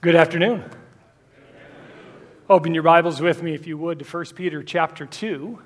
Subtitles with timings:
[0.00, 0.62] Good afternoon.
[2.48, 5.58] Open your Bibles with me, if you would, to 1 Peter chapter 2.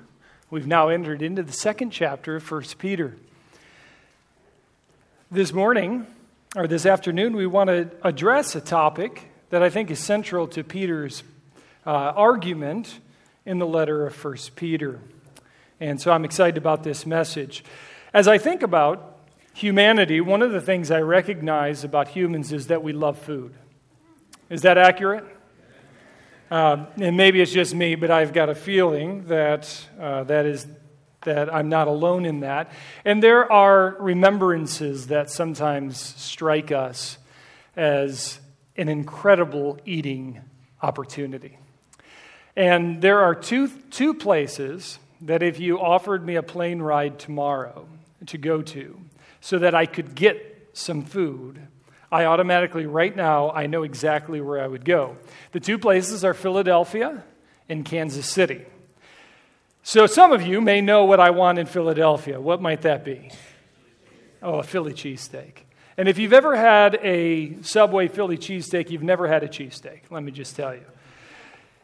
[0.49, 3.15] We've now entered into the second chapter of 1 Peter.
[5.29, 6.07] This morning,
[6.55, 10.63] or this afternoon, we want to address a topic that I think is central to
[10.63, 11.21] Peter's
[11.85, 13.01] uh, argument
[13.45, 14.99] in the letter of 1 Peter.
[15.79, 17.63] And so I'm excited about this message.
[18.15, 19.15] As I think about
[19.53, 23.53] humanity, one of the things I recognize about humans is that we love food.
[24.53, 25.25] Is that accurate?
[26.51, 30.67] Um, and maybe it's just me, but I've got a feeling that uh, that is
[31.23, 32.69] that I'm not alone in that.
[33.03, 37.17] And there are remembrances that sometimes strike us
[37.75, 38.39] as
[38.77, 40.41] an incredible eating
[40.83, 41.57] opportunity.
[42.55, 47.87] And there are two, two places that if you offered me a plane ride tomorrow
[48.27, 49.01] to go to
[49.41, 51.59] so that I could get some food,
[52.13, 55.17] I automatically, right now, I know exactly where I would go.
[55.51, 57.23] The two places are Philadelphia
[57.67, 58.61] and Kansas City.
[59.81, 62.39] So some of you may know what I want in Philadelphia.
[62.39, 63.31] What might that be?
[64.43, 65.63] Oh, a Philly cheesesteak.
[65.97, 70.01] And if you've ever had a Subway Philly cheesesteak, you've never had a cheesesteak.
[70.11, 70.85] Let me just tell you.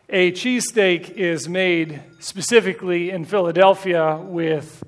[0.09, 4.83] A cheesesteak is made specifically in Philadelphia with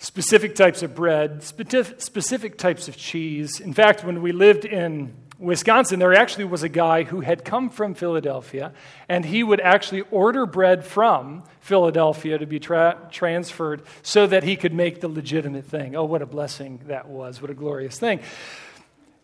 [0.00, 3.60] specific types of bread, specific types of cheese.
[3.60, 7.68] In fact, when we lived in Wisconsin, there actually was a guy who had come
[7.68, 8.72] from Philadelphia,
[9.10, 14.56] and he would actually order bread from Philadelphia to be tra- transferred so that he
[14.56, 15.94] could make the legitimate thing.
[15.94, 17.42] Oh, what a blessing that was!
[17.42, 18.20] What a glorious thing.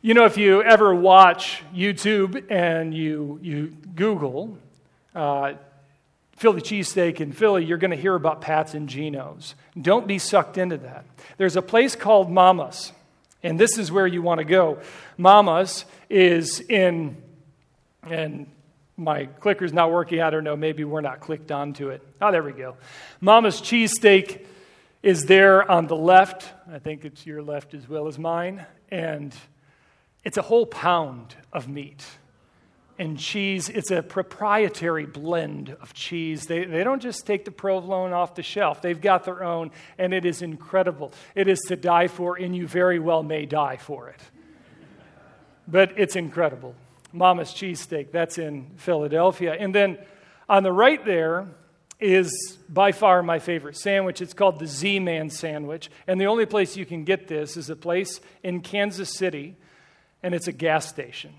[0.02, 4.58] You know, if you ever watch YouTube and you, you Google
[5.14, 5.54] uh,
[6.36, 9.54] Philly cheesesteak in Philly, you're going to hear about Pat's and Geno's.
[9.80, 11.04] Don't be sucked into that.
[11.38, 12.92] There's a place called Mama's,
[13.42, 14.78] and this is where you want to go.
[15.16, 17.16] Mama's is in,
[18.02, 18.46] and
[18.96, 20.20] my clicker's not working.
[20.20, 20.56] I don't know.
[20.56, 22.02] Maybe we're not clicked onto it.
[22.20, 22.76] Oh, there we go.
[23.20, 24.44] Mama's cheesesteak
[25.02, 26.52] is there on the left.
[26.70, 28.64] I think it's your left as well as mine.
[28.90, 29.34] And
[30.24, 32.04] it's a whole pound of meat
[32.98, 33.68] and cheese.
[33.68, 36.46] It's a proprietary blend of cheese.
[36.46, 40.14] They, they don't just take the provolone off the shelf, they've got their own, and
[40.14, 41.12] it is incredible.
[41.34, 44.20] It is to die for, and you very well may die for it.
[45.68, 46.74] But it's incredible.
[47.12, 49.56] Mama's cheesesteak, that's in Philadelphia.
[49.58, 49.98] And then
[50.48, 51.48] on the right there
[51.98, 54.20] is by far my favorite sandwich.
[54.20, 55.90] It's called the Z Man sandwich.
[56.06, 59.56] And the only place you can get this is a place in Kansas City,
[60.22, 61.32] and it's a gas station.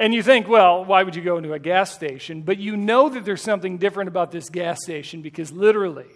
[0.00, 2.40] And you think, well, why would you go into a gas station?
[2.40, 6.06] But you know that there's something different about this gas station because literally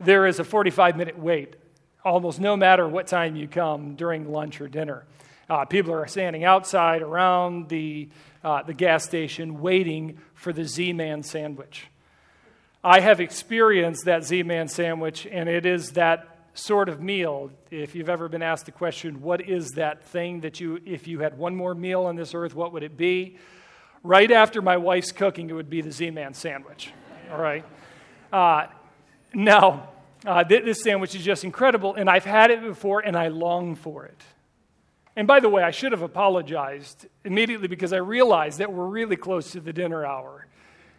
[0.00, 1.54] there is a 45 minute wait
[2.04, 5.04] almost no matter what time you come during lunch or dinner.
[5.48, 8.08] Uh, people are standing outside around the,
[8.42, 11.86] uh, the gas station waiting for the Z Man sandwich.
[12.82, 17.94] I have experienced that Z Man sandwich, and it is that sort of meal, if
[17.94, 21.38] you've ever been asked the question, what is that thing that you, if you had
[21.38, 23.36] one more meal on this earth, what would it be?
[24.02, 26.92] Right after my wife's cooking, it would be the Z Man sandwich.
[27.30, 27.64] All right?
[28.32, 28.66] Uh,
[29.32, 29.90] now,
[30.26, 34.04] uh, this sandwich is just incredible, and I've had it before, and I long for
[34.04, 34.20] it.
[35.16, 39.16] And by the way, I should have apologized immediately because I realized that we're really
[39.16, 40.46] close to the dinner hour.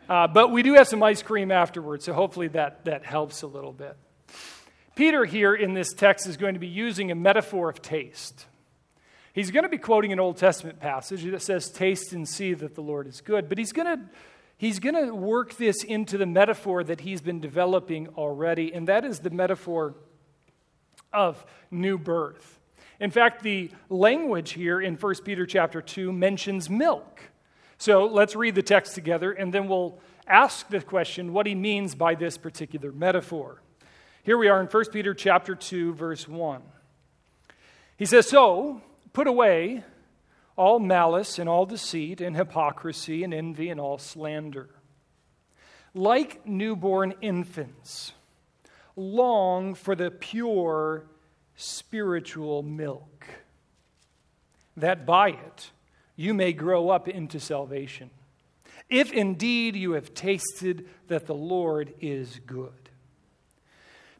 [0.09, 3.47] Uh, but we do have some ice cream afterwards, so hopefully that, that helps a
[3.47, 3.95] little bit.
[5.01, 8.45] Peter, here in this text, is going to be using a metaphor of taste.
[9.33, 12.75] He's going to be quoting an Old Testament passage that says, Taste and see that
[12.75, 13.49] the Lord is good.
[13.49, 14.05] But he's going to
[14.59, 19.03] He's going to work this into the metaphor that he's been developing already, and that
[19.03, 19.95] is the metaphor
[21.11, 22.59] of new birth.
[22.99, 27.21] In fact, the language here in 1 Peter chapter 2 mentions milk.
[27.79, 29.97] So let's read the text together, and then we'll
[30.27, 33.63] ask the question what he means by this particular metaphor.
[34.23, 36.61] Here we are in 1 Peter chapter 2 verse 1.
[37.97, 38.81] He says, "So,
[39.13, 39.83] put away
[40.55, 44.69] all malice and all deceit and hypocrisy and envy and all slander.
[45.93, 48.13] Like newborn infants,
[48.95, 51.07] long for the pure
[51.55, 53.25] spiritual milk,
[54.77, 55.71] that by it
[56.15, 58.09] you may grow up into salvation,
[58.89, 62.80] if indeed you have tasted that the Lord is good.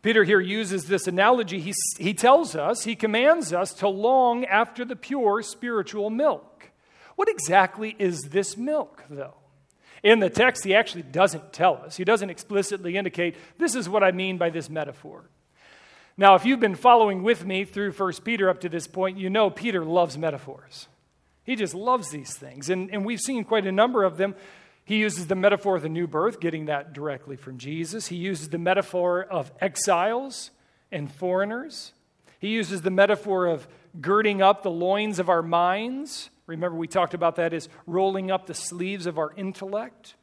[0.02, 1.60] Peter here uses this analogy.
[1.60, 6.72] He, he tells us, he commands us to long after the pure spiritual milk.
[7.16, 9.36] What exactly is this milk, though?
[10.02, 11.98] In the text, he actually doesn't tell us.
[11.98, 15.30] He doesn't explicitly indicate, this is what I mean by this metaphor.
[16.18, 19.30] Now, if you've been following with me through 1 Peter up to this point, you
[19.30, 20.88] know Peter loves metaphors.
[21.44, 22.70] He just loves these things.
[22.70, 24.36] And, and we've seen quite a number of them.
[24.84, 28.08] He uses the metaphor of the new birth, getting that directly from Jesus.
[28.08, 30.52] He uses the metaphor of exiles
[30.92, 31.94] and foreigners.
[32.40, 33.68] He uses the metaphor of
[34.00, 36.30] girding up the loins of our minds.
[36.48, 40.16] Remember, we talked about that as rolling up the sleeves of our intellect.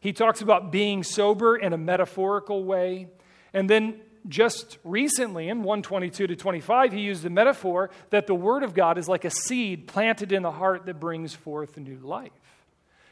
[0.00, 3.08] He talks about being sober in a metaphorical way.
[3.52, 8.62] And then just recently in 122 to 25, he used the metaphor that the Word
[8.62, 12.32] of God is like a seed planted in the heart that brings forth new life.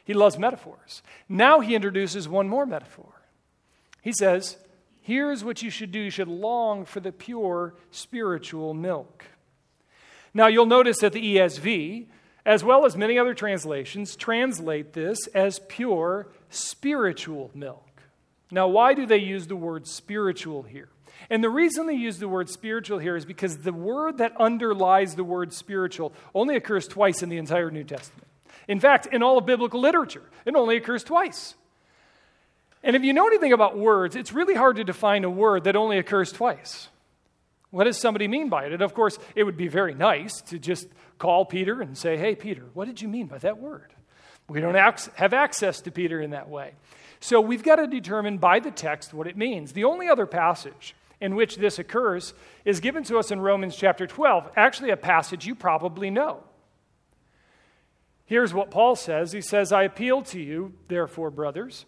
[0.07, 1.03] He loves metaphors.
[1.27, 3.11] Now he introduces one more metaphor.
[4.01, 4.55] He says,
[5.01, 9.25] Here's what you should do you should long for the pure spiritual milk.
[10.33, 12.05] Now you'll notice that the ESV,
[12.45, 18.01] as well as many other translations, translate this as pure spiritual milk.
[18.49, 20.87] Now, why do they use the word spiritual here?
[21.29, 25.15] And the reason they use the word spiritual here is because the word that underlies
[25.15, 28.27] the word spiritual only occurs twice in the entire New Testament.
[28.67, 31.55] In fact, in all of biblical literature, it only occurs twice.
[32.83, 35.75] And if you know anything about words, it's really hard to define a word that
[35.75, 36.89] only occurs twice.
[37.71, 38.73] What does somebody mean by it?
[38.73, 40.87] And of course, it would be very nice to just
[41.17, 43.93] call Peter and say, Hey, Peter, what did you mean by that word?
[44.47, 46.73] We don't have access to Peter in that way.
[47.19, 49.73] So we've got to determine by the text what it means.
[49.73, 52.33] The only other passage in which this occurs
[52.63, 56.43] is given to us in Romans chapter 12, actually, a passage you probably know.
[58.27, 61.85] Here's what Paul says He says, I appeal to you, therefore, brothers,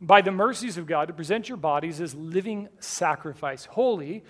[0.00, 4.24] by the mercies of God, to present your bodies as living sacrifice, holy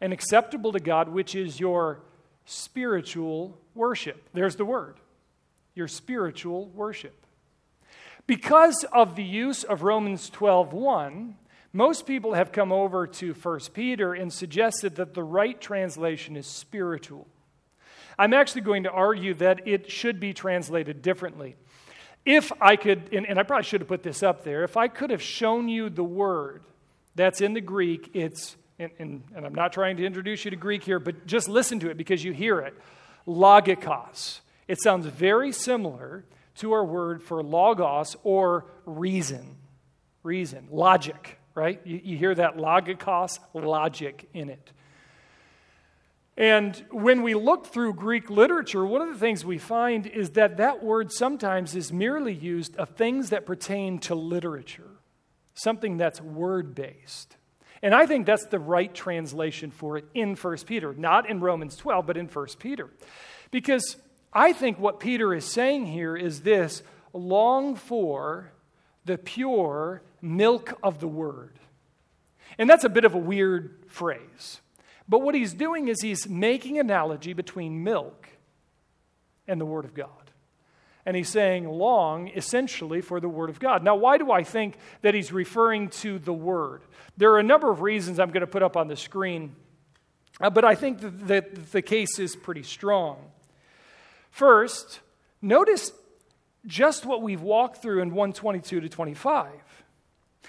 [0.00, 2.00] and acceptable to God, which is your
[2.46, 4.28] spiritual worship.
[4.32, 4.96] There's the word
[5.74, 7.26] your spiritual worship.
[8.26, 11.36] Because of the use of Romans 12:1,
[11.72, 16.46] most people have come over to 1 Peter and suggested that the right translation is
[16.46, 17.28] spiritual.
[18.18, 21.56] I'm actually going to argue that it should be translated differently.
[22.24, 24.88] If I could, and, and, I probably should have put this up there, if I
[24.88, 26.62] could have shown you the word
[27.14, 30.56] that's in the Greek, it's, and, and, and I'm not trying to introduce you to
[30.56, 32.74] Greek here, but just listen to it because you hear it
[33.26, 34.40] logikos.
[34.68, 36.24] It sounds very similar
[36.56, 39.56] to our word for logos or reason.
[40.22, 41.80] Reason, logic right?
[41.84, 44.72] You, you hear that logikos, logic in it.
[46.40, 50.56] And when we look through Greek literature, one of the things we find is that
[50.56, 54.88] that word sometimes is merely used of things that pertain to literature,
[55.52, 57.36] something that's word based.
[57.82, 61.76] And I think that's the right translation for it in 1 Peter, not in Romans
[61.76, 62.88] 12, but in 1 Peter.
[63.50, 63.96] Because
[64.32, 66.82] I think what Peter is saying here is this
[67.12, 68.50] long for
[69.04, 71.58] the pure milk of the word.
[72.56, 74.62] And that's a bit of a weird phrase.
[75.10, 78.28] But what he's doing is he's making analogy between milk
[79.48, 80.08] and the word of God.
[81.04, 83.82] And he's saying long, essentially, for the Word of God.
[83.82, 86.82] Now, why do I think that he's referring to the Word?
[87.16, 89.56] There are a number of reasons I'm going to put up on the screen,
[90.42, 93.16] uh, but I think that, that the case is pretty strong.
[94.30, 95.00] First,
[95.40, 95.90] notice
[96.66, 99.48] just what we've walked through in 122 to 25.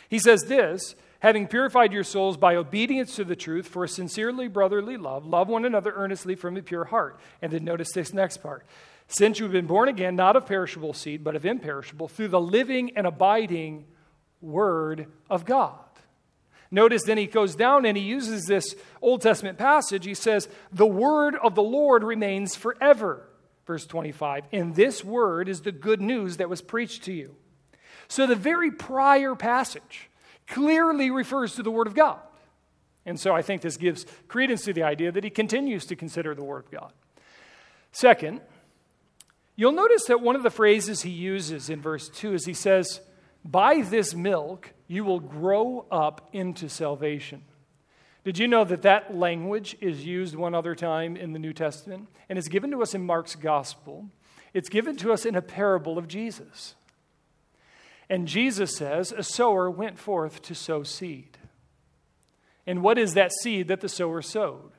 [0.09, 4.47] He says this having purified your souls by obedience to the truth for a sincerely
[4.47, 7.19] brotherly love, love one another earnestly from a pure heart.
[7.41, 8.65] And then notice this next part.
[9.07, 12.97] Since you've been born again, not of perishable seed, but of imperishable, through the living
[12.97, 13.85] and abiding
[14.41, 15.77] Word of God.
[16.71, 20.05] Notice then he goes down and he uses this Old Testament passage.
[20.05, 23.27] He says, The Word of the Lord remains forever.
[23.67, 24.45] Verse 25.
[24.53, 27.35] And this Word is the good news that was preached to you.
[28.07, 30.09] So the very prior passage
[30.47, 32.19] clearly refers to the Word of God.
[33.05, 36.35] And so I think this gives credence to the idea that he continues to consider
[36.35, 36.93] the Word of God.
[37.91, 38.41] Second,
[39.55, 43.01] you'll notice that one of the phrases he uses in verse 2 is he says,
[43.43, 47.43] By this milk you will grow up into salvation.
[48.23, 52.07] Did you know that that language is used one other time in the New Testament?
[52.29, 54.09] And it's given to us in Mark's gospel.
[54.53, 56.75] It's given to us in a parable of Jesus.
[58.11, 61.37] And Jesus says, A sower went forth to sow seed.
[62.67, 64.73] And what is that seed that the sower sowed?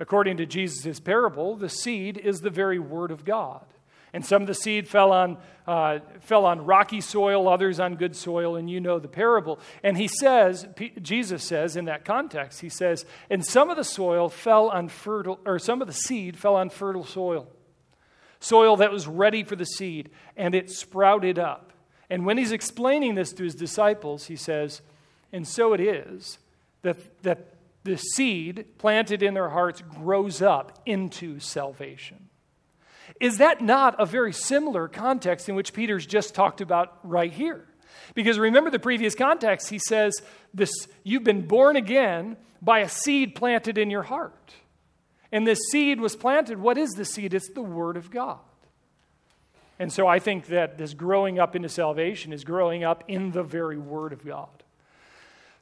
[0.00, 3.64] According to Jesus' parable, the seed is the very word of God.
[4.12, 8.16] And some of the seed fell on, uh, fell on rocky soil, others on good
[8.16, 9.60] soil, and you know the parable.
[9.84, 13.84] And he says, P- Jesus says in that context, he says, and some of the
[13.84, 17.46] soil fell on fertile, or some of the seed fell on fertile soil,
[18.40, 21.71] soil that was ready for the seed, and it sprouted up.
[22.12, 24.82] And when he's explaining this to his disciples, he says,
[25.32, 26.36] And so it is
[26.82, 27.54] that, that
[27.84, 32.28] the seed planted in their hearts grows up into salvation.
[33.18, 37.64] Is that not a very similar context in which Peter's just talked about right here?
[38.14, 40.12] Because remember the previous context, he says,
[40.52, 40.70] this,
[41.04, 44.52] You've been born again by a seed planted in your heart.
[45.32, 46.58] And this seed was planted.
[46.58, 47.32] What is the seed?
[47.32, 48.40] It's the Word of God.
[49.82, 53.42] And so I think that this growing up into salvation is growing up in the
[53.42, 54.62] very Word of God.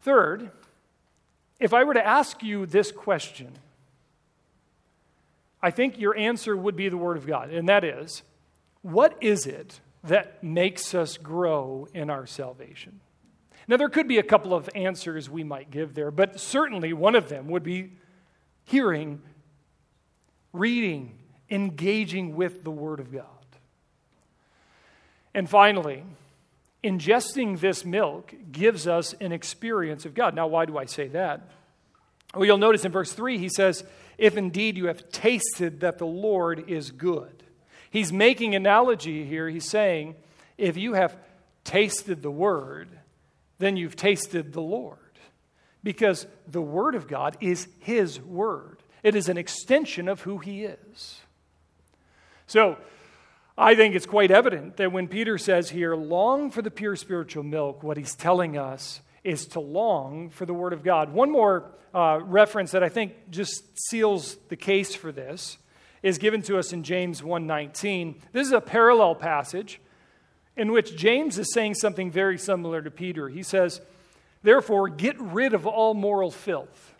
[0.03, 0.51] Third,
[1.59, 3.53] if I were to ask you this question,
[5.63, 8.23] I think your answer would be the Word of God, and that is
[8.83, 13.01] what is it that makes us grow in our salvation?
[13.69, 17.15] Now, there could be a couple of answers we might give there, but certainly one
[17.15, 17.93] of them would be
[18.65, 19.23] hearing,
[20.53, 23.40] reading, engaging with the Word of God.
[25.35, 26.05] And finally,
[26.83, 30.35] ingesting this milk gives us an experience of God.
[30.35, 31.49] Now, why do I say that?
[32.35, 33.85] Well, you'll notice in verse 3, he says,
[34.19, 37.43] If indeed you have tasted that the Lord is good.
[37.91, 39.49] He's making analogy here.
[39.49, 40.15] He's saying,
[40.57, 41.17] If you have
[41.65, 42.89] tasted the word,
[43.59, 44.99] then you've tasted the Lord.
[45.83, 50.65] Because the word of God is his word, it is an extension of who he
[50.65, 51.21] is.
[52.47, 52.77] So,
[53.59, 57.43] I think it's quite evident that when Peter says here, long for the pure spiritual
[57.43, 61.13] milk, what he's telling us is to long for the Word of God.
[61.13, 65.59] One more uh, reference that I think just seals the case for this
[66.03, 68.15] is given to us in James 1:19.
[68.33, 69.81] This is a parallel passage
[70.57, 73.29] in which James is saying something very similar to Peter.
[73.29, 73.81] He says,
[74.43, 76.95] "Therefore, get rid of all moral filth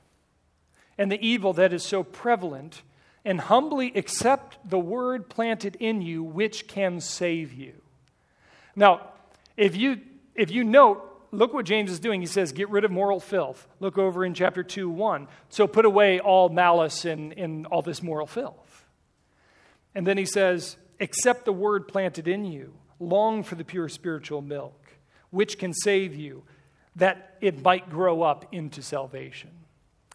[0.99, 2.83] and the evil that is so prevalent,
[3.25, 7.75] and humbly accept the word planted in you which can save you."
[8.77, 9.09] Now,
[9.57, 10.01] if you
[10.35, 12.21] if you note look what James is doing.
[12.21, 13.67] He says, Get rid of moral filth.
[13.79, 15.29] Look over in chapter 2, 1.
[15.49, 18.85] So put away all malice and, and all this moral filth.
[19.95, 22.75] And then he says, Accept the word planted in you.
[22.99, 24.99] Long for the pure spiritual milk,
[25.31, 26.43] which can save you,
[26.97, 29.51] that it might grow up into salvation.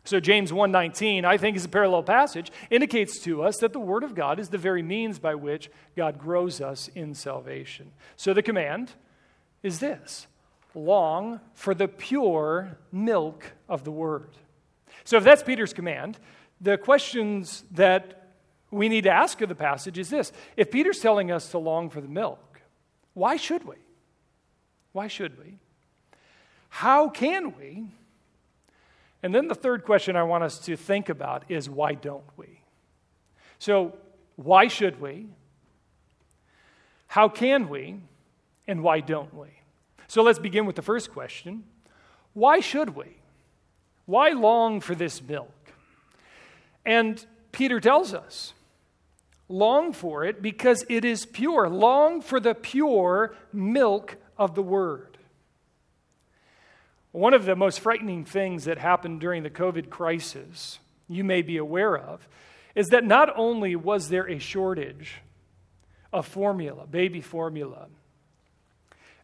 [0.05, 4.03] So James 1:19, I think is a parallel passage, indicates to us that the word
[4.03, 7.91] of God is the very means by which God grows us in salvation.
[8.15, 8.93] So the command
[9.63, 10.27] is this:
[10.75, 14.37] long for the pure milk of the word.
[15.03, 16.19] So, if that's Peter's command,
[16.61, 18.29] the questions that
[18.71, 21.89] we need to ask of the passage is this If Peter's telling us to long
[21.89, 22.61] for the milk,
[23.13, 23.75] why should we?
[24.91, 25.57] Why should we?
[26.69, 27.87] How can we?
[29.25, 32.61] And then the third question I want us to think about is why don't we?
[33.57, 33.97] So,
[34.35, 35.25] why should we?
[37.07, 38.01] How can we?
[38.67, 39.47] And why don't we?
[40.05, 41.63] So let's begin with the first question
[42.33, 43.17] Why should we?
[44.05, 45.73] Why long for this milk?
[46.85, 48.53] And Peter tells us
[49.49, 51.67] long for it because it is pure.
[51.67, 55.14] Long for the pure milk of the word.
[57.15, 61.55] One of the most frightening things that happened during the COVID crisis, you may be
[61.55, 62.27] aware of,
[62.75, 65.21] is that not only was there a shortage
[66.11, 67.87] of formula, baby formula,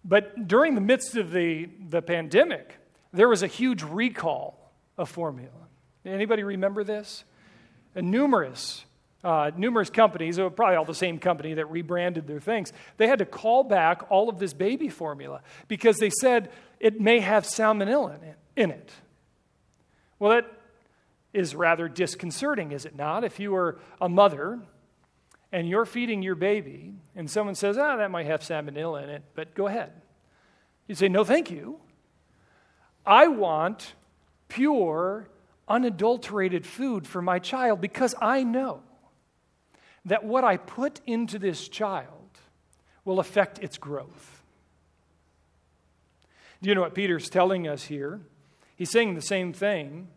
[0.05, 2.77] but during the midst of the, the pandemic,
[3.11, 5.51] there was a huge recall of formula.
[6.05, 7.25] Anybody remember this?
[7.93, 8.85] And numerous,
[9.23, 13.25] uh, numerous companies, probably all the same company that rebranded their things, they had to
[13.25, 16.49] call back all of this baby formula because they said
[16.79, 18.37] it may have salmonella in it.
[18.55, 18.91] In it.
[20.19, 20.51] Well, that
[21.33, 23.23] is rather disconcerting, is it not?
[23.23, 24.59] If you were a mother
[25.51, 29.23] and you're feeding your baby, and someone says, ah, that might have salmonella in it,
[29.35, 29.91] but go ahead.
[30.87, 31.79] You say, no, thank you.
[33.05, 33.93] I want
[34.47, 35.29] pure,
[35.67, 38.81] unadulterated food for my child because I know
[40.05, 42.39] that what I put into this child
[43.05, 44.41] will affect its growth.
[46.61, 48.21] Do you know what Peter's telling us here?
[48.75, 50.07] He's saying the same thing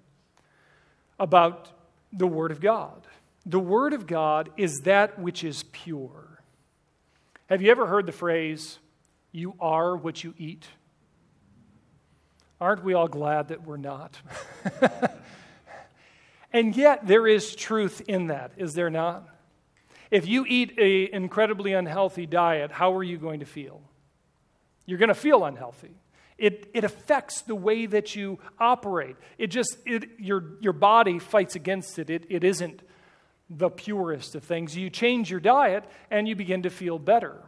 [1.19, 1.71] about
[2.12, 3.07] the Word of God.
[3.47, 6.43] The Word of God is that which is pure.
[7.49, 8.79] Have you ever heard the phrase,
[9.33, 10.67] you are what you eat?
[12.61, 14.17] Aren't we all glad that we're not?
[16.53, 19.29] and yet, there is truth in that, is there not?
[20.14, 23.83] If you eat an incredibly unhealthy diet, how are you going to feel?
[24.87, 25.90] You're going to feel unhealthy.
[26.38, 29.16] It, it affects the way that you operate.
[29.38, 32.11] It just, it, your, your body fights against it.
[32.11, 32.26] it.
[32.28, 32.83] It isn't
[33.50, 34.76] the purest of things.
[34.76, 37.42] You change your diet and you begin to feel better.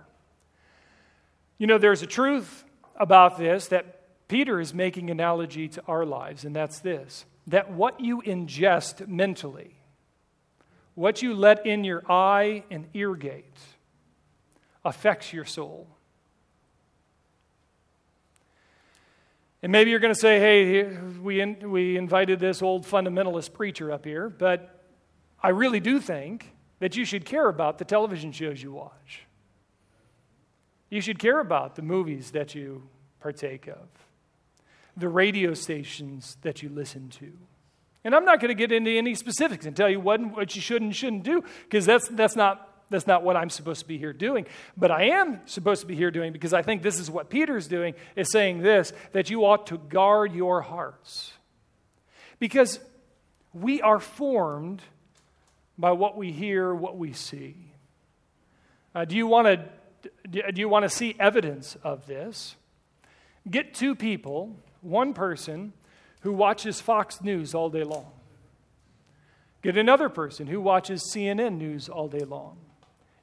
[1.59, 2.65] You know, there's a truth
[2.97, 8.01] about this that Peter is making analogy to our lives, and that's this that what
[8.01, 9.77] you ingest mentally
[10.97, 13.61] what you let in your eye and ear gate
[14.85, 15.87] affects your soul.
[19.63, 23.93] And maybe you're going to say, hey, we, in, we invited this old fundamentalist preacher
[23.93, 24.85] up here, but
[25.43, 29.27] I really do think that you should care about the television shows you watch.
[30.89, 32.89] You should care about the movies that you
[33.21, 33.89] partake of,
[34.97, 37.33] the radio stations that you listen to.
[38.07, 40.63] And I'm not going to get into any specifics and tell you what, what you
[40.63, 43.99] should and shouldn't do, because that's, that's, not, that's not what I'm supposed to be
[43.99, 44.47] here doing.
[44.77, 47.67] But I am supposed to be here doing, because I think this is what Peter's
[47.67, 51.33] doing, is saying this that you ought to guard your hearts.
[52.39, 52.79] Because
[53.53, 54.83] we are formed
[55.77, 57.57] by what we hear, what we see.
[58.95, 59.65] Uh, do you want to
[60.31, 62.55] do you want to see evidence of this?
[63.51, 65.73] Get two people, one person
[66.21, 68.11] who watches Fox News all day long.
[69.63, 72.59] Get another person who watches CNN News all day long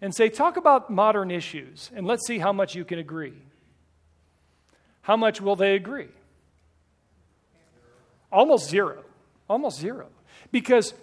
[0.01, 3.33] and say, Talk about modern issues and let's see how much you can agree.
[5.01, 6.09] How much will they agree?
[8.31, 9.03] Almost zero.
[9.49, 10.07] Almost zero.
[10.51, 10.93] Because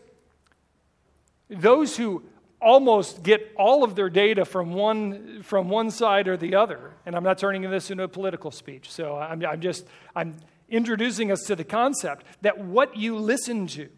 [1.48, 2.22] those who
[2.60, 7.14] almost get all of their data from one, from one side or the other, and
[7.14, 10.36] I'm not turning this into a political speech, so I'm, I'm just, I'm
[10.70, 13.88] introducing us to the concept that what you listen to,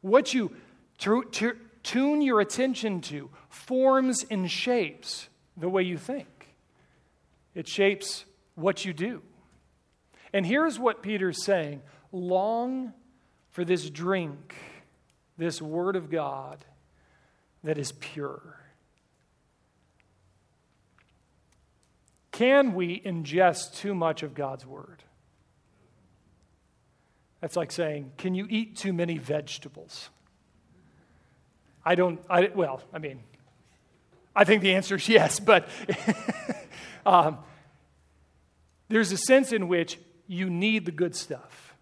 [0.00, 0.54] what you
[0.98, 6.28] tune your attention to, forms and shapes the way you think.
[7.54, 8.24] It shapes
[8.54, 9.22] what you do.
[10.32, 12.92] And here's what Peter's saying long
[13.50, 14.54] for this drink,
[15.36, 16.64] this word of God
[17.64, 18.58] that is pure.
[22.30, 25.02] Can we ingest too much of God's word?
[27.42, 30.08] That's like saying, Can you eat too many vegetables?
[31.84, 33.20] I don't, I, well, I mean,
[34.34, 35.68] I think the answer is yes, but
[37.06, 37.38] um,
[38.88, 41.74] there's a sense in which you need the good stuff,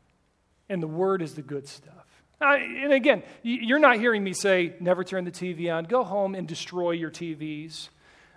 [0.70, 2.06] and the Word is the good stuff.
[2.40, 5.84] and again, you're not hearing me say, never turn the TV on.
[5.84, 7.90] Go home and destroy your TVs.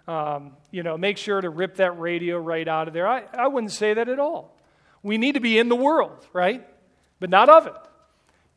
[0.09, 3.07] Um, you know, make sure to rip that radio right out of there.
[3.07, 4.59] I, I wouldn't say that at all.
[5.01, 6.67] We need to be in the world, right?
[7.23, 7.75] But not of it.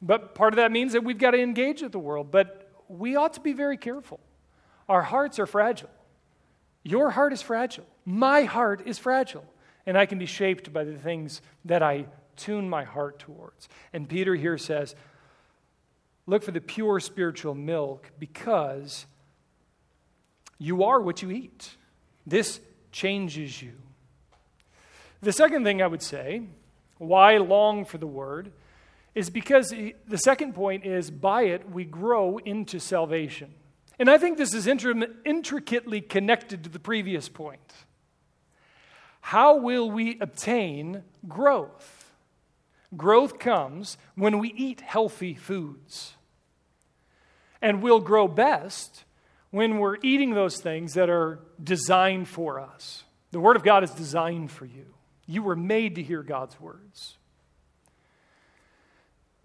[0.03, 2.33] But part of that means that we've got to engage with the world.
[2.33, 4.19] But we ought to be very careful.
[4.89, 5.89] Our hearts are fragile.
[6.83, 7.87] Your heart is fragile.
[8.05, 9.45] My heart is fragile.
[9.87, 13.69] And I can be shaped by the things that I tune my heart towards.
[13.93, 14.97] And Peter here says,
[16.27, 19.07] look for the pure spiritual milk because
[20.59, 21.77] you are what you eat.
[22.27, 22.59] This
[22.91, 23.75] changes you.
[25.21, 26.43] The second thing I would say
[26.99, 28.53] why long for the word?
[29.15, 33.55] Is because the second point is by it we grow into salvation.
[33.99, 37.73] And I think this is intricately connected to the previous point.
[39.23, 42.13] How will we obtain growth?
[42.95, 46.15] Growth comes when we eat healthy foods.
[47.63, 49.05] And we'll grow best
[49.51, 53.05] when we're eating those things that are designed for us.
[53.31, 54.93] The Word of God is designed for you.
[55.27, 57.17] You were made to hear God's words.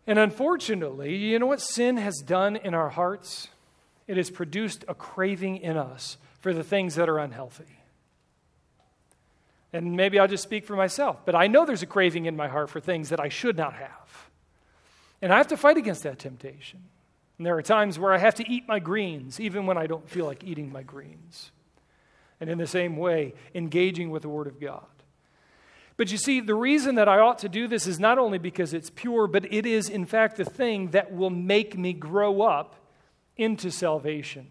[0.08, 3.48] And unfortunately, you know what sin has done in our hearts?
[4.08, 7.80] It has produced a craving in us for the things that are unhealthy.
[9.74, 12.48] And maybe I'll just speak for myself, but I know there's a craving in my
[12.48, 14.30] heart for things that I should not have.
[15.22, 16.82] And I have to fight against that temptation.
[17.38, 20.10] And there are times where I have to eat my greens, even when I don't
[20.10, 21.52] feel like eating my greens.
[22.40, 24.84] And in the same way, engaging with the Word of God.
[26.02, 28.74] But you see, the reason that I ought to do this is not only because
[28.74, 32.74] it's pure, but it is, in fact, the thing that will make me grow up
[33.38, 34.48] into salvation.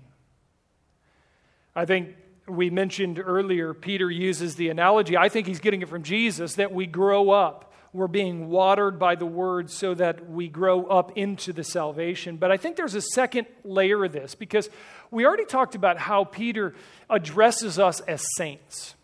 [1.75, 2.15] I think
[2.47, 6.71] we mentioned earlier, Peter uses the analogy, I think he's getting it from Jesus, that
[6.71, 7.75] we grow up.
[7.93, 12.37] We're being watered by the word so that we grow up into the salvation.
[12.37, 14.71] But I think there's a second layer of this because
[15.11, 16.77] we already talked about how Peter
[17.09, 18.95] addresses us as saints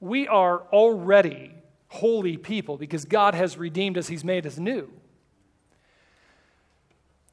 [0.00, 1.54] we are already
[1.88, 4.90] holy people because God has redeemed us, He's made us new.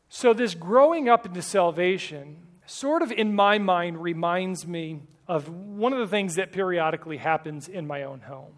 [0.10, 5.94] So, this growing up into salvation, sort of in my mind, reminds me of one
[5.94, 8.54] of the things that periodically happens in my own home.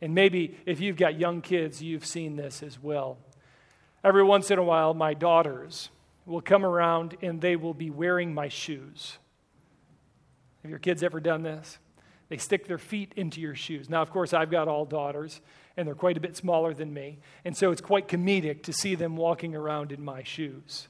[0.00, 3.18] And maybe if you've got young kids, you've seen this as well.
[4.02, 5.90] Every once in a while, my daughters
[6.24, 9.18] will come around and they will be wearing my shoes.
[10.62, 11.78] Have your kids ever done this?
[12.30, 13.90] They stick their feet into your shoes.
[13.90, 15.40] Now, of course, I've got all daughters,
[15.76, 17.18] and they're quite a bit smaller than me.
[17.44, 20.86] And so it's quite comedic to see them walking around in my shoes.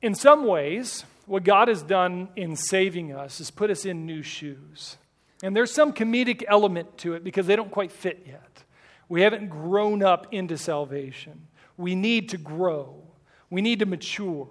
[0.00, 4.22] In some ways, what God has done in saving us is put us in new
[4.22, 4.96] shoes.
[5.42, 8.62] And there's some comedic element to it because they don't quite fit yet.
[9.08, 11.48] We haven't grown up into salvation.
[11.76, 13.02] We need to grow,
[13.50, 14.48] we need to mature.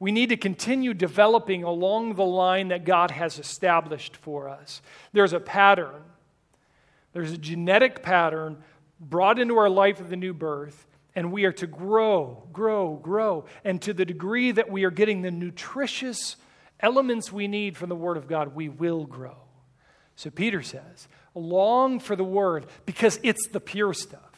[0.00, 4.80] We need to continue developing along the line that God has established for us.
[5.12, 6.02] There's a pattern,
[7.12, 8.58] there's a genetic pattern
[8.98, 13.44] brought into our life of the new birth, and we are to grow, grow, grow.
[13.62, 16.36] And to the degree that we are getting the nutritious
[16.80, 19.36] elements we need from the Word of God, we will grow.
[20.16, 24.29] So Peter says, long for the Word because it's the pure stuff.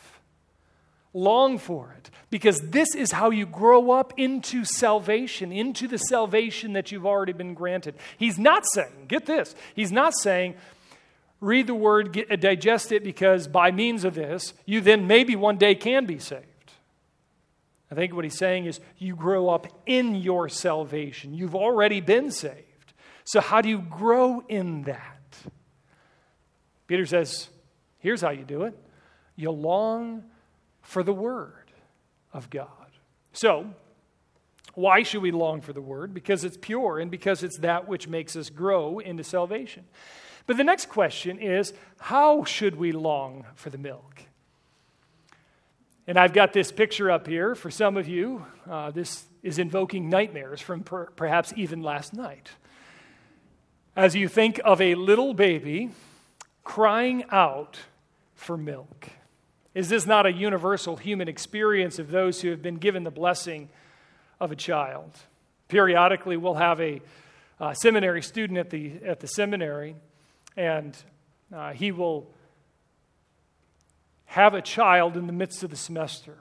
[1.15, 6.73] Long for it because this is how you grow up into salvation, into the salvation
[6.73, 7.95] that you've already been granted.
[8.17, 10.55] He's not saying, get this, he's not saying,
[11.41, 15.37] read the word, get, uh, digest it, because by means of this, you then maybe
[15.37, 16.47] one day can be saved.
[17.91, 21.35] I think what he's saying is, you grow up in your salvation.
[21.35, 22.95] You've already been saved.
[23.25, 25.37] So, how do you grow in that?
[26.87, 27.51] Peter says,
[27.99, 28.75] here's how you do it
[29.37, 30.25] you long
[30.83, 31.73] for the Word
[32.33, 32.69] of God.
[33.33, 33.75] So,
[34.75, 36.13] why should we long for the Word?
[36.13, 39.85] Because it's pure and because it's that which makes us grow into salvation.
[40.47, 44.23] But the next question is how should we long for the milk?
[46.07, 48.45] And I've got this picture up here for some of you.
[48.69, 52.51] Uh, this is invoking nightmares from per- perhaps even last night.
[53.95, 55.91] As you think of a little baby
[56.65, 57.79] crying out
[58.35, 59.11] for milk.
[59.75, 63.71] Is this not a universal human experience of those who have been given the blessing
[64.39, 65.11] of a child?
[65.69, 67.01] Periodically, we'll have a
[67.59, 69.97] uh, seminary student at the, at the seminary,
[70.57, 70.97] and
[71.55, 72.29] uh, he will
[74.27, 76.37] have a child in the midst of the semester.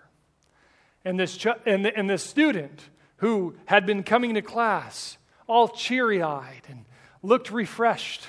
[1.06, 5.18] And this, ch- and, the, and this student who had been coming to class
[5.48, 6.86] all cheery eyed and
[7.24, 8.28] looked refreshed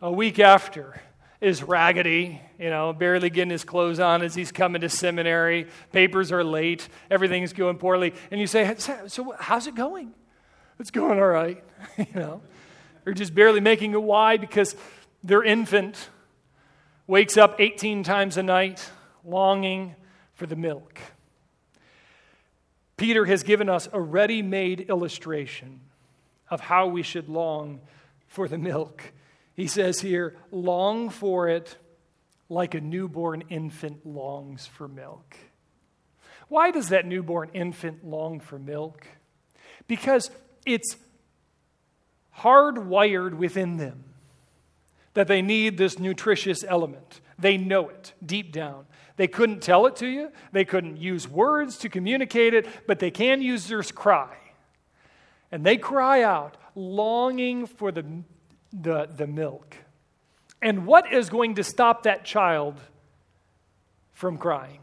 [0.00, 1.00] a week after
[1.42, 5.66] is raggedy, you know, barely getting his clothes on as he's coming to seminary.
[5.90, 6.88] Papers are late.
[7.10, 8.14] Everything's going poorly.
[8.30, 10.14] And you say, So, how's it going?
[10.78, 11.62] It's going all right,
[11.98, 12.42] you know.
[13.04, 14.00] They're just barely making it.
[14.00, 14.36] Why?
[14.36, 14.76] Because
[15.24, 16.08] their infant
[17.08, 18.88] wakes up 18 times a night
[19.24, 19.96] longing
[20.34, 21.00] for the milk.
[22.96, 25.80] Peter has given us a ready made illustration
[26.48, 27.80] of how we should long
[28.28, 29.12] for the milk
[29.54, 31.76] he says here, long for it
[32.48, 35.36] like a newborn infant longs for milk.
[36.48, 39.06] Why does that newborn infant long for milk?
[39.88, 40.30] Because
[40.66, 40.96] it's
[42.38, 44.04] hardwired within them
[45.14, 47.20] that they need this nutritious element.
[47.38, 48.86] They know it deep down.
[49.16, 53.10] They couldn't tell it to you, they couldn't use words to communicate it, but they
[53.10, 54.36] can use their cry.
[55.50, 58.22] And they cry out, longing for the
[58.72, 59.76] the, the milk.
[60.60, 62.80] And what is going to stop that child
[64.12, 64.80] from crying?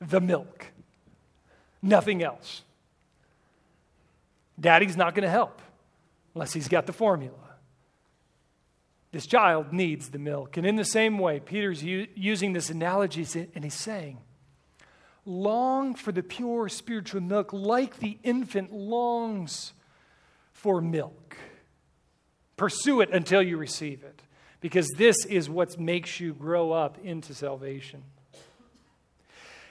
[0.00, 0.66] The milk.
[1.82, 2.62] Nothing else.
[4.58, 5.60] Daddy's not going to help
[6.34, 7.34] unless he's got the formula.
[9.12, 10.56] This child needs the milk.
[10.56, 14.18] And in the same way, Peter's u- using this analogy and he's saying,
[15.24, 19.74] Long for the pure spiritual milk, like the infant longs
[20.52, 21.36] for milk.
[22.58, 24.20] Pursue it until you receive it,
[24.60, 28.02] because this is what makes you grow up into salvation.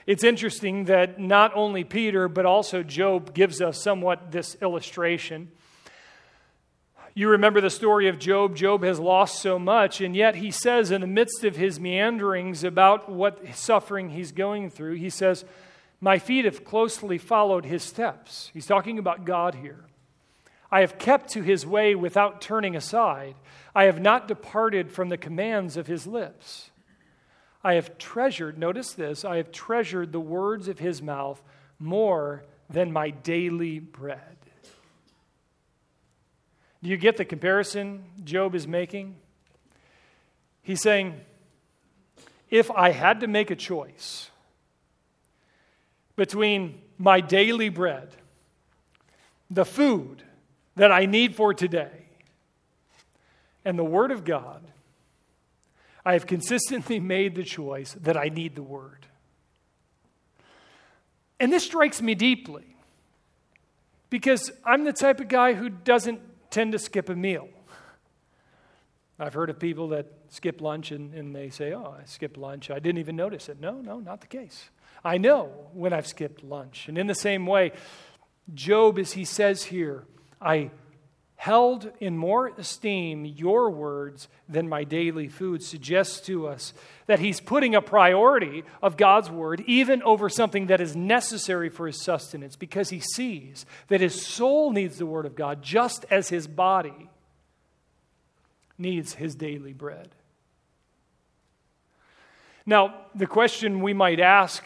[0.06, 5.52] It's interesting that not only Peter, but also Job gives us somewhat this illustration.
[7.12, 8.56] You remember the story of Job.
[8.56, 12.64] Job has lost so much, and yet he says, in the midst of his meanderings
[12.64, 15.44] about what suffering he's going through, he says,
[16.00, 18.50] My feet have closely followed his steps.
[18.54, 19.87] He's talking about God here.
[20.70, 23.34] I have kept to his way without turning aside.
[23.74, 26.70] I have not departed from the commands of his lips.
[27.64, 31.42] I have treasured, notice this, I have treasured the words of his mouth
[31.78, 34.36] more than my daily bread.
[36.82, 39.16] Do you get the comparison Job is making?
[40.62, 41.20] He's saying,
[42.50, 44.30] if I had to make a choice
[46.14, 48.14] between my daily bread,
[49.50, 50.22] the food
[50.78, 52.06] that I need for today
[53.64, 54.62] and the Word of God,
[56.04, 59.06] I have consistently made the choice that I need the Word.
[61.38, 62.64] And this strikes me deeply
[64.10, 67.48] because I'm the type of guy who doesn't tend to skip a meal.
[69.20, 72.70] I've heard of people that skip lunch and, and they say, Oh, I skipped lunch.
[72.70, 73.60] I didn't even notice it.
[73.60, 74.70] No, no, not the case.
[75.04, 76.88] I know when I've skipped lunch.
[76.88, 77.72] And in the same way,
[78.54, 80.04] Job, as he says here,
[80.40, 80.70] I
[81.38, 86.72] held in more esteem your words than my daily food suggests to us
[87.06, 91.86] that he's putting a priority of God's word even over something that is necessary for
[91.86, 96.28] his sustenance because he sees that his soul needs the word of God just as
[96.28, 97.08] his body
[98.76, 100.08] needs his daily bread.
[102.66, 104.64] Now, the question we might ask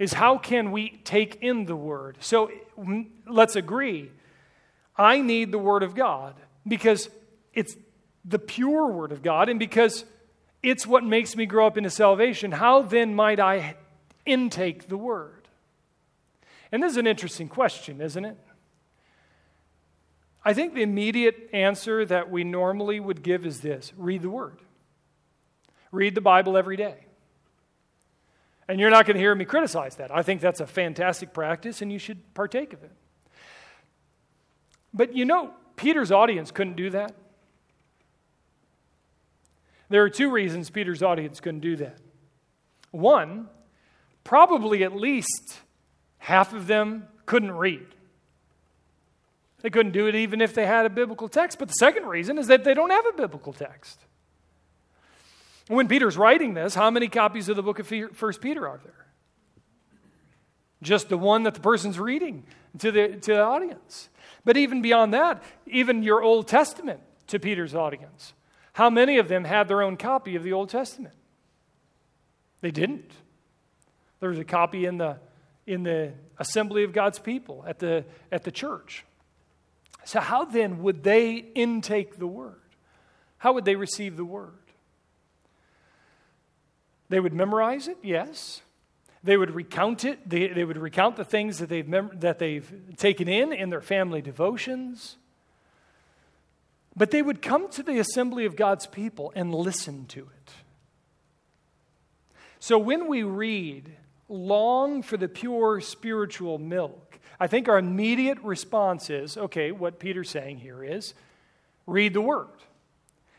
[0.00, 2.16] is how can we take in the word?
[2.20, 2.50] So
[3.26, 4.10] let's agree.
[4.98, 6.34] I need the word of God
[6.66, 7.08] because
[7.52, 7.76] it's
[8.24, 10.04] the pure word of God and because
[10.62, 12.52] it's what makes me grow up into salvation.
[12.52, 13.76] How then might I
[14.24, 15.48] intake the word?
[16.72, 18.36] And this is an interesting question, isn't it?
[20.44, 24.58] I think the immediate answer that we normally would give is this read the word.
[25.92, 27.06] Read the Bible every day.
[28.68, 30.10] And you're not going to hear me criticize that.
[30.10, 32.92] I think that's a fantastic practice and you should partake of it.
[34.92, 37.14] But you know, Peter's audience couldn't do that.
[39.88, 41.98] There are two reasons Peter's audience couldn't do that.
[42.90, 43.48] One,
[44.24, 45.60] probably at least
[46.18, 47.86] half of them couldn't read.
[49.62, 51.58] They couldn't do it even if they had a biblical text.
[51.58, 54.00] But the second reason is that they don't have a biblical text.
[55.68, 59.06] When Peter's writing this, how many copies of the book of First Peter are there?
[60.82, 62.44] Just the one that the person's reading
[62.78, 64.08] to the, to the audience.
[64.46, 68.32] But even beyond that, even your Old Testament to Peter's audience.
[68.74, 71.16] How many of them had their own copy of the Old Testament?
[72.60, 73.10] They didn't.
[74.20, 75.18] There was a copy in the,
[75.66, 79.04] in the assembly of God's people at the, at the church.
[80.04, 82.60] So, how then would they intake the word?
[83.38, 84.52] How would they receive the word?
[87.08, 88.62] They would memorize it, yes.
[89.26, 90.26] They would recount it.
[90.28, 93.80] They, they would recount the things that they've, mem- that they've taken in in their
[93.80, 95.16] family devotions.
[96.96, 100.52] But they would come to the assembly of God's people and listen to it.
[102.60, 103.90] So when we read,
[104.28, 110.30] long for the pure spiritual milk, I think our immediate response is okay, what Peter's
[110.30, 111.14] saying here is
[111.86, 112.48] read the word.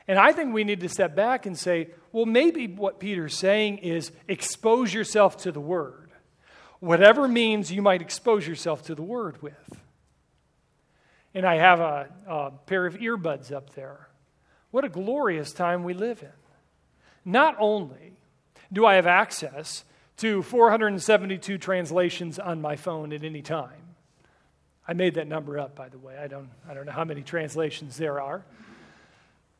[0.07, 3.77] And I think we need to step back and say, well, maybe what Peter's saying
[3.77, 6.09] is expose yourself to the Word.
[6.79, 9.79] Whatever means you might expose yourself to the Word with.
[11.35, 14.07] And I have a, a pair of earbuds up there.
[14.71, 16.31] What a glorious time we live in.
[17.23, 18.13] Not only
[18.73, 19.83] do I have access
[20.17, 23.93] to 472 translations on my phone at any time,
[24.87, 26.17] I made that number up, by the way.
[26.17, 28.43] I don't, I don't know how many translations there are.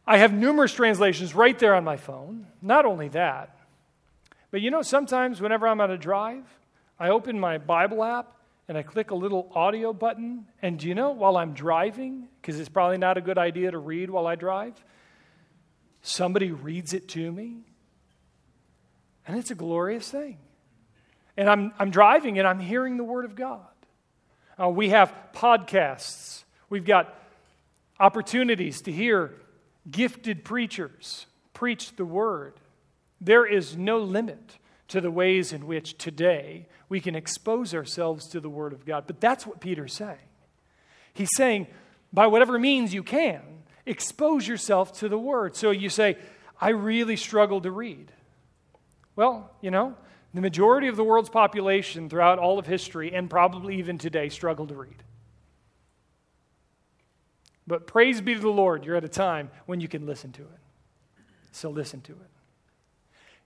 [0.07, 2.47] I have numerous translations right there on my phone.
[2.61, 3.59] Not only that,
[4.51, 6.45] but you know, sometimes whenever I'm on a drive,
[6.97, 8.31] I open my Bible app
[8.69, 10.45] and I click a little audio button.
[10.61, 13.77] And do you know, while I'm driving, because it's probably not a good idea to
[13.77, 14.73] read while I drive,
[16.01, 17.57] somebody reads it to me.
[19.27, 20.37] And it's a glorious thing.
[21.35, 23.65] And I'm, I'm driving and I'm hearing the Word of God.
[24.59, 27.13] Uh, we have podcasts, we've got
[27.99, 29.33] opportunities to hear
[29.89, 32.53] gifted preachers preach the word.
[33.19, 34.57] There is no limit
[34.89, 39.05] to the ways in which today we can expose ourselves to the word of God.
[39.07, 40.17] But that's what Peter's saying.
[41.13, 41.67] He's saying,
[42.13, 43.41] by whatever means you can,
[43.85, 45.55] expose yourself to the word.
[45.55, 46.17] So you say,
[46.59, 48.11] I really struggle to read.
[49.15, 49.95] Well, you know,
[50.33, 54.67] the majority of the world's population throughout all of history and probably even today struggle
[54.67, 55.03] to read.
[57.67, 60.41] But praise be to the Lord, you're at a time when you can listen to
[60.41, 60.59] it.
[61.51, 62.29] So listen to it.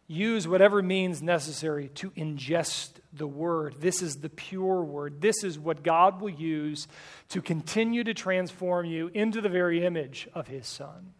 [0.07, 3.75] Use whatever means necessary to ingest the word.
[3.79, 5.21] This is the pure word.
[5.21, 6.87] This is what God will use
[7.29, 11.13] to continue to transform you into the very image of his son.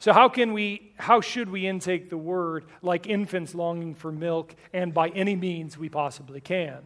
[0.00, 4.54] So how can we how should we intake the word like infants longing for milk
[4.72, 6.82] and by any means we possibly can?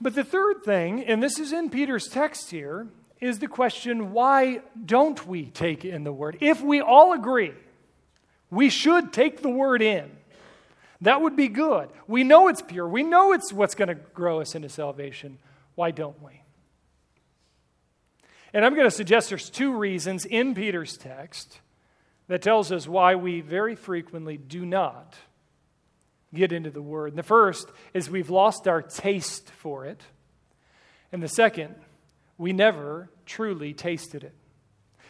[0.00, 2.88] But the third thing, and this is in Peter's text here,
[3.20, 6.38] is the question why don't we take in the word?
[6.40, 7.52] If we all agree
[8.50, 10.10] we should take the word in,
[11.00, 11.88] that would be good.
[12.06, 15.38] We know it's pure, we know it's what's going to grow us into salvation.
[15.74, 16.40] Why don't we?
[18.52, 21.60] And I'm going to suggest there's two reasons in Peter's text
[22.28, 25.16] that tells us why we very frequently do not
[26.34, 27.08] get into the Word.
[27.08, 30.02] And the first is we've lost our taste for it.
[31.12, 31.74] And the second,
[32.38, 34.34] we never truly tasted it.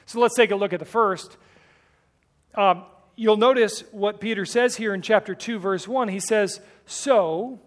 [0.06, 1.36] So let's take a look at the first.
[2.54, 2.84] Um,
[3.16, 6.08] you'll notice what Peter says here in chapter 2, verse 1.
[6.08, 7.60] He says, So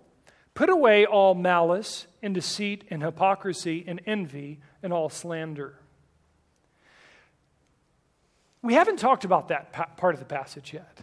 [0.54, 5.80] put away all malice and deceit and hypocrisy and envy and all slander.
[8.62, 11.00] We haven't talked about that part of the passage yet.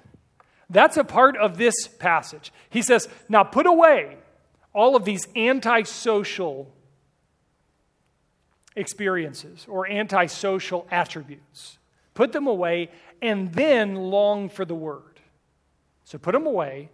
[0.71, 2.53] That's a part of this passage.
[2.71, 4.17] He says, Now put away
[4.73, 6.73] all of these antisocial
[8.77, 11.79] experiences or antisocial attributes.
[12.15, 12.91] Put them away
[13.23, 15.21] and then long for the word.
[16.05, 16.91] So put them away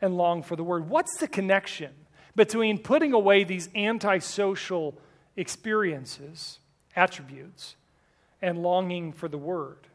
[0.00, 0.88] and long for the word.
[0.88, 1.92] What's the connection
[2.34, 4.98] between putting away these antisocial
[5.36, 6.58] experiences,
[6.94, 7.76] attributes,
[8.42, 9.88] and longing for the word?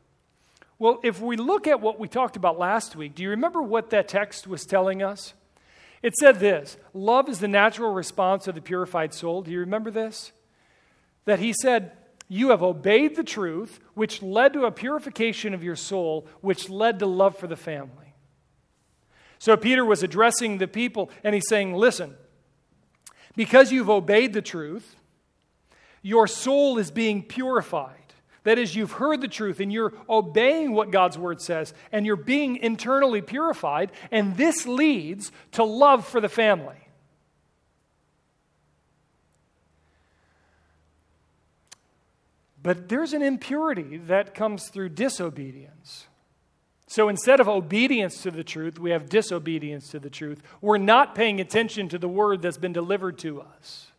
[0.82, 3.92] Well, if we look at what we talked about last week, do you remember what
[3.92, 5.36] that text was telling us?
[6.02, 9.44] It said this Love is the natural response of the purified soul.
[9.44, 10.32] Do you remember this?
[11.26, 11.92] That he said,
[12.28, 16.98] You have obeyed the truth, which led to a purification of your soul, which led
[16.98, 18.16] to love for the family.
[19.38, 22.16] So Peter was addressing the people, and he's saying, Listen,
[23.36, 24.96] because you've obeyed the truth,
[26.02, 28.01] your soul is being purified.
[28.44, 32.16] That is, you've heard the truth and you're obeying what God's word says, and you're
[32.16, 36.76] being internally purified, and this leads to love for the family.
[42.64, 46.08] But there's an impurity that comes through disobedience.
[46.88, 50.44] So instead of obedience to the truth, we have disobedience to the truth.
[50.62, 53.91] We're not paying attention to the word that's been delivered to us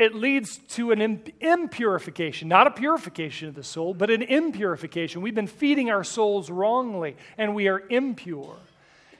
[0.00, 5.16] it leads to an impurification, not a purification of the soul, but an impurification.
[5.16, 8.56] We've been feeding our souls wrongly, and we are impure.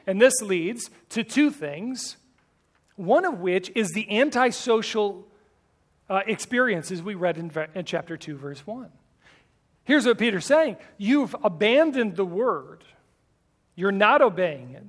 [0.06, 2.16] And this leads to two things,
[2.96, 5.28] one of which is the antisocial
[6.08, 8.88] uh, experiences we read in, in chapter 2, verse 1.
[9.84, 12.84] Here's what Peter's saying You've abandoned the word,
[13.74, 14.84] you're not obeying it.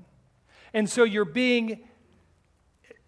[0.73, 1.82] And so you're being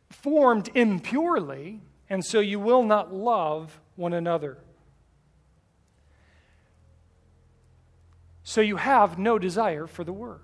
[0.10, 4.58] formed impurely and so you will not love one another.
[8.44, 10.42] So you have no desire for the word.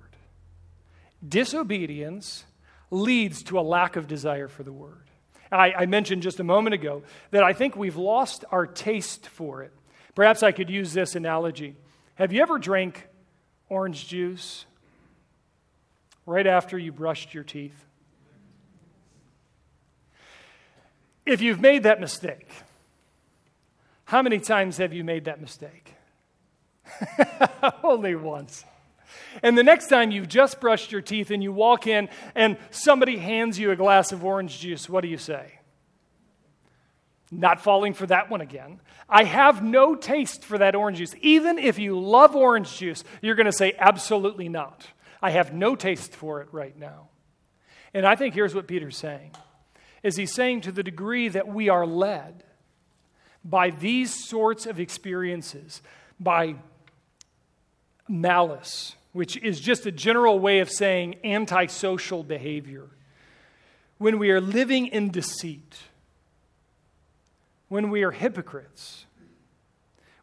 [1.28, 2.46] Disobedience
[2.92, 5.10] leads to a lack of desire for the word.
[5.52, 9.64] I, I, mentioned just a moment ago that I think we've lost our taste for
[9.64, 9.74] it.
[10.16, 11.76] Perhaps I could use this analogy.
[12.16, 13.08] Have you ever drank
[13.68, 14.66] orange juice
[16.26, 17.86] right after you brushed your teeth?
[21.30, 22.50] If you've made that mistake,
[24.06, 25.94] how many times have you made that mistake?
[27.84, 28.66] Only once.
[29.44, 33.18] And the next time you've just brushed your teeth and you walk in and somebody
[33.18, 35.60] hands you a glass of orange juice, what do you say?
[37.30, 38.82] Not falling for that one again.
[39.08, 41.14] I have no taste for that orange juice.
[41.22, 44.88] Even if you love orange juice, you're going to say, absolutely not.
[45.22, 47.10] I have no taste for it right now.
[47.94, 49.36] And I think here's what Peter's saying
[50.04, 52.44] is he's saying to the degree that we are led
[53.44, 55.82] by these sorts of experiences,
[56.20, 56.56] by
[58.08, 62.88] malice, which is just a general way of saying antisocial behavior,
[63.98, 65.78] when we are living in deceit,
[67.68, 69.06] when we are hypocrites,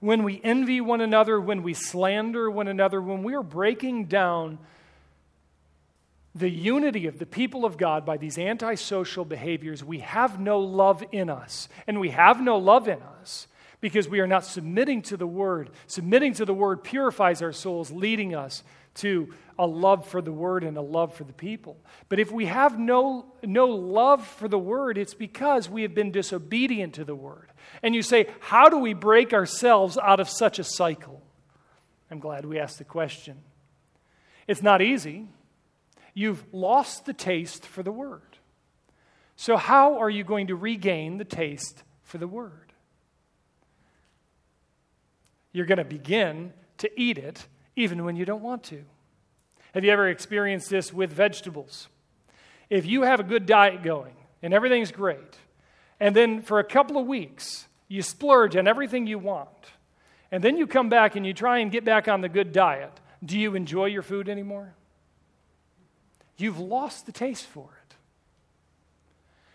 [0.01, 4.59] when we envy one another, when we slander one another, when we are breaking down
[6.37, 11.03] the unity of the people of God by these antisocial behaviors, we have no love
[11.11, 11.69] in us.
[11.87, 13.49] And we have no love in us
[13.81, 15.71] because we are not submitting to the Word.
[15.87, 18.63] Submitting to the Word purifies our souls, leading us
[18.97, 21.79] to a love for the Word and a love for the people.
[22.09, 26.11] But if we have no, no love for the Word, it's because we have been
[26.11, 27.51] disobedient to the Word.
[27.83, 31.23] And you say, How do we break ourselves out of such a cycle?
[32.11, 33.39] I'm glad we asked the question.
[34.47, 35.29] It's not easy.
[36.17, 38.39] You've lost the taste for the word.
[39.37, 42.73] So, how are you going to regain the taste for the word?
[45.53, 48.83] You're going to begin to eat it even when you don't want to.
[49.75, 51.89] Have you ever experienced this with vegetables?
[52.71, 55.37] If you have a good diet going and everything's great,
[56.01, 59.51] and then for a couple of weeks you splurge on everything you want,
[60.33, 63.01] and then you come back and you try and get back on the good diet,
[63.23, 64.75] do you enjoy your food anymore?
[66.37, 67.95] You've lost the taste for it.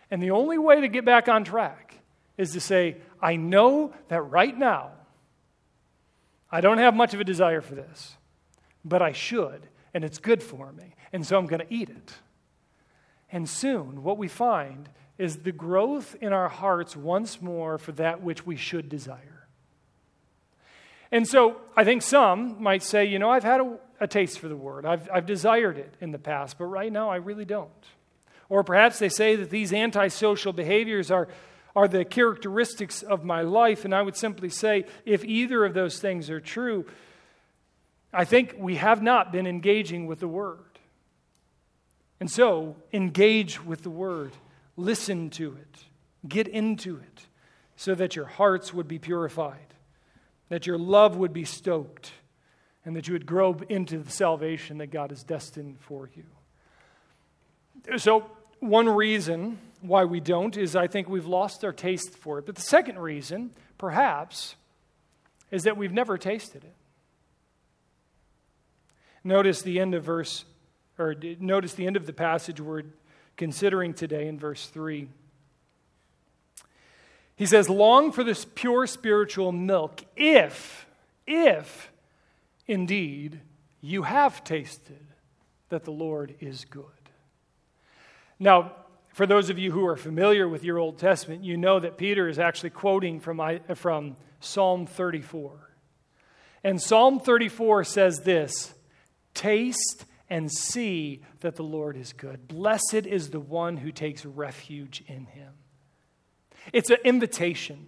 [0.10, 1.96] And the only way to get back on track
[2.38, 4.92] is to say, I know that right now
[6.52, 8.18] I don't have much of a desire for this,
[8.84, 12.14] but I should, and it's good for me, and so I'm going to eat it.
[13.32, 18.22] And soon, what we find is the growth in our hearts once more for that
[18.22, 19.48] which we should desire.
[21.12, 24.48] And so I think some might say, you know, I've had a, a taste for
[24.48, 24.86] the word.
[24.86, 27.70] I've, I've desired it in the past, but right now I really don't.
[28.50, 31.28] Or perhaps they say that these antisocial behaviors are,
[31.76, 36.00] are the characteristics of my life, and I would simply say if either of those
[36.00, 36.88] things are true,
[38.12, 40.58] I think we have not been engaging with the word.
[42.20, 44.34] And so, engage with the word,
[44.76, 45.86] listen to it,
[46.28, 47.28] get into it,
[47.76, 49.76] so that your hearts would be purified,
[50.50, 52.12] that your love would be stoked
[52.86, 56.24] and that you would grow into the salvation that God has destined for you.
[57.98, 58.30] So,
[58.60, 62.46] one reason why we don't is I think we've lost our taste for it.
[62.46, 64.56] But the second reason, perhaps,
[65.50, 66.74] is that we've never tasted it.
[69.24, 70.46] Notice the end of verse,
[70.98, 72.84] or notice the end of the passage we're
[73.38, 75.08] considering today in verse 3.
[77.36, 80.86] He says, Long for this pure spiritual milk, if,
[81.26, 81.92] if
[82.72, 83.42] Indeed,
[83.82, 85.06] you have tasted
[85.68, 86.86] that the Lord is good.
[88.40, 88.72] Now,
[89.10, 92.30] for those of you who are familiar with your Old Testament, you know that Peter
[92.30, 93.42] is actually quoting from,
[93.76, 95.52] from Psalm 34.
[96.64, 98.74] And Psalm 34 says this
[99.34, 102.48] Taste and see that the Lord is good.
[102.48, 105.52] Blessed is the one who takes refuge in him.
[106.72, 107.88] It's an invitation.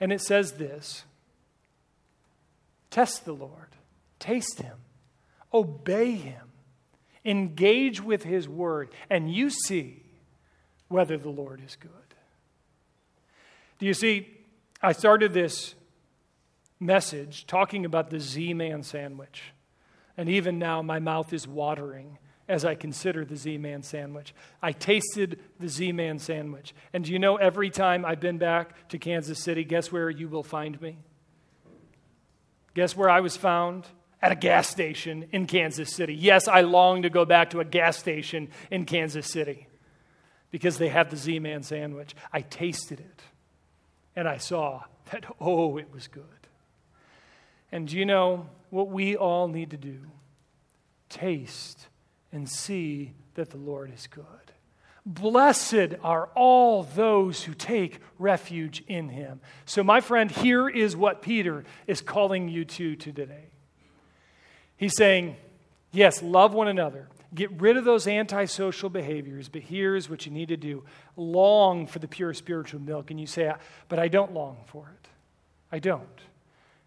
[0.00, 1.04] And it says this
[2.92, 3.70] Test the Lord,
[4.18, 4.76] taste Him,
[5.52, 6.52] obey Him,
[7.24, 10.02] engage with His Word, and you see
[10.88, 11.90] whether the Lord is good.
[13.78, 14.28] Do you see?
[14.82, 15.74] I started this
[16.78, 19.42] message talking about the Z Man sandwich.
[20.18, 24.34] And even now, my mouth is watering as I consider the Z Man sandwich.
[24.60, 26.74] I tasted the Z Man sandwich.
[26.92, 30.28] And do you know, every time I've been back to Kansas City, guess where you
[30.28, 30.98] will find me?
[32.74, 33.86] Guess where I was found?
[34.20, 36.14] At a gas station in Kansas City.
[36.14, 39.66] Yes, I long to go back to a gas station in Kansas City
[40.52, 42.14] because they have the Z Man sandwich.
[42.32, 43.22] I tasted it
[44.14, 46.24] and I saw that, oh, it was good.
[47.72, 49.98] And do you know what we all need to do?
[51.08, 51.88] Taste
[52.30, 54.24] and see that the Lord is good.
[55.04, 59.40] Blessed are all those who take refuge in him.
[59.64, 63.46] So, my friend, here is what Peter is calling you to today.
[64.76, 65.36] He's saying,
[65.90, 67.08] yes, love one another.
[67.34, 70.84] Get rid of those antisocial behaviors, but here's what you need to do
[71.16, 73.10] long for the pure spiritual milk.
[73.10, 73.52] And you say,
[73.88, 75.08] but I don't long for it.
[75.72, 76.20] I don't.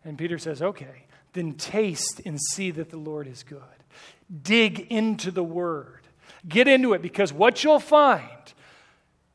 [0.05, 3.59] And Peter says, okay, then taste and see that the Lord is good.
[4.41, 6.05] Dig into the word.
[6.48, 8.22] Get into it because what you'll find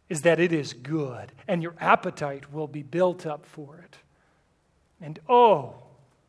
[0.09, 3.97] is that it is good and your appetite will be built up for it.
[5.01, 5.75] And oh,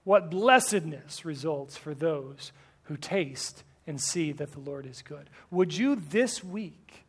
[0.03, 2.51] what blessedness results for those
[2.83, 5.29] who taste and see that the Lord is good.
[5.49, 7.05] Would you this week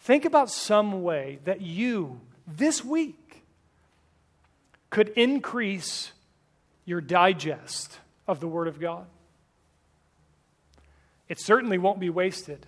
[0.00, 3.42] think about some way that you this week
[4.90, 6.12] could increase
[6.84, 7.98] your digest
[8.28, 9.06] of the Word of God?
[11.28, 12.66] It certainly won't be wasted.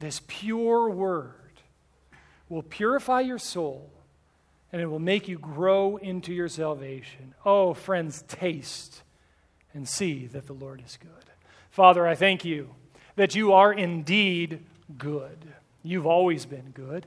[0.00, 1.32] This pure word
[2.48, 3.90] will purify your soul
[4.72, 7.34] and it will make you grow into your salvation.
[7.44, 9.02] Oh, friends, taste
[9.72, 11.10] and see that the Lord is good.
[11.70, 12.70] Father, I thank you
[13.16, 14.64] that you are indeed
[14.98, 15.38] good.
[15.82, 17.06] You've always been good.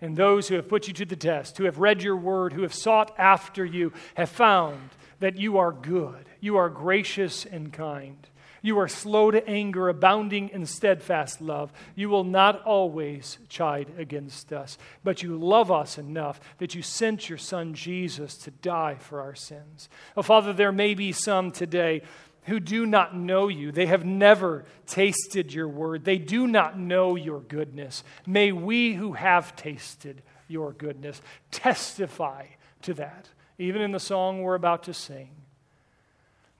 [0.00, 2.62] And those who have put you to the test, who have read your word, who
[2.62, 6.26] have sought after you, have found that you are good.
[6.40, 8.26] You are gracious and kind.
[8.62, 11.72] You are slow to anger, abounding in steadfast love.
[11.94, 17.28] You will not always chide against us, but you love us enough that you sent
[17.28, 19.88] your Son Jesus to die for our sins.
[20.16, 22.02] Oh, Father, there may be some today
[22.44, 23.70] who do not know you.
[23.72, 26.04] They have never tasted your word.
[26.04, 28.02] They do not know your goodness.
[28.26, 32.46] May we who have tasted your goodness testify
[32.82, 35.30] to that, even in the song we're about to sing.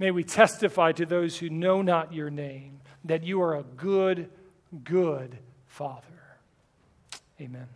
[0.00, 4.30] May we testify to those who know not your name that you are a good,
[4.82, 6.06] good Father.
[7.38, 7.68] Amen.